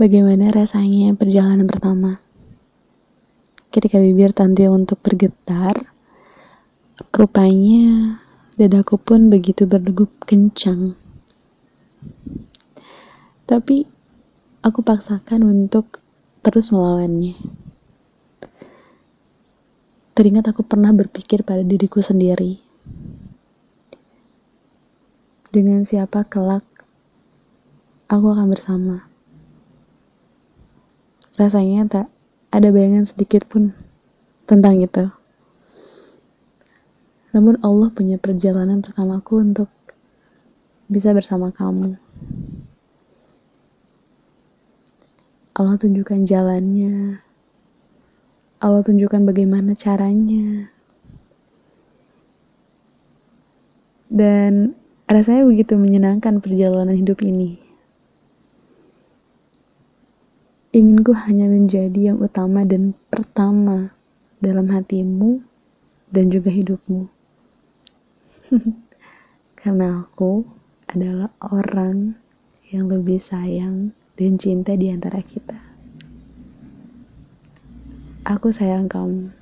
Bagaimana 0.00 0.48
rasanya 0.48 1.12
perjalanan 1.12 1.68
pertama? 1.68 2.24
Ketika 3.68 4.00
bibir 4.00 4.32
Tanti 4.32 4.64
untuk 4.64 4.96
bergetar, 5.04 5.76
rupanya 7.12 8.16
dadaku 8.56 8.96
pun 8.96 9.28
begitu 9.28 9.68
berdegup 9.68 10.08
kencang. 10.24 10.96
Tapi 13.44 13.84
aku 14.64 14.80
paksakan 14.80 15.44
untuk 15.44 16.00
terus 16.40 16.72
melawannya. 16.72 17.36
Teringat 20.16 20.48
aku 20.48 20.64
pernah 20.64 20.96
berpikir 20.96 21.44
pada 21.44 21.60
diriku 21.60 22.00
sendiri. 22.00 22.56
Dengan 25.52 25.84
siapa 25.84 26.24
kelak 26.24 26.64
aku 28.08 28.26
akan 28.32 28.48
bersama. 28.48 29.09
Rasanya 31.40 31.88
tak 31.88 32.06
ada 32.52 32.68
bayangan 32.68 33.08
sedikit 33.08 33.48
pun 33.48 33.72
tentang 34.44 34.76
itu. 34.76 35.08
Namun 37.32 37.56
Allah 37.64 37.88
punya 37.88 38.20
perjalanan 38.20 38.84
pertamaku 38.84 39.40
untuk 39.40 39.72
bisa 40.84 41.16
bersama 41.16 41.48
kamu. 41.48 41.96
Allah 45.56 45.80
tunjukkan 45.80 46.28
jalannya. 46.28 47.24
Allah 48.60 48.82
tunjukkan 48.84 49.24
bagaimana 49.24 49.72
caranya. 49.72 50.68
Dan 54.12 54.76
rasanya 55.08 55.48
begitu 55.48 55.80
menyenangkan 55.80 56.44
perjalanan 56.44 56.98
hidup 56.98 57.24
ini. 57.24 57.69
Inginku 60.70 61.10
hanya 61.26 61.50
menjadi 61.50 62.14
yang 62.14 62.22
utama 62.22 62.62
dan 62.62 62.94
pertama 63.10 63.90
dalam 64.38 64.70
hatimu 64.70 65.42
dan 66.14 66.30
juga 66.30 66.46
hidupmu. 66.46 67.10
Karena 69.58 70.06
aku 70.06 70.46
adalah 70.86 71.34
orang 71.42 72.14
yang 72.70 72.86
lebih 72.86 73.18
sayang 73.18 73.90
dan 74.14 74.38
cinta 74.38 74.78
di 74.78 74.94
antara 74.94 75.18
kita. 75.18 75.58
Aku 78.22 78.54
sayang 78.54 78.86
kamu. 78.86 79.39